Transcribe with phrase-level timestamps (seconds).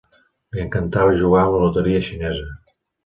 [0.55, 2.49] Li encantava jugar a la loteria xinesa.